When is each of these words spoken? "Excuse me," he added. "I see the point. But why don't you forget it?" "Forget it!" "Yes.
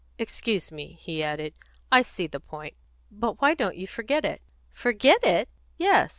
"Excuse 0.17 0.71
me," 0.71 0.93
he 0.93 1.23
added. 1.23 1.53
"I 1.91 2.01
see 2.01 2.25
the 2.25 2.39
point. 2.39 2.73
But 3.11 3.39
why 3.39 3.53
don't 3.53 3.77
you 3.77 3.85
forget 3.85 4.25
it?" 4.25 4.41
"Forget 4.73 5.23
it!" 5.23 5.47
"Yes. 5.77 6.09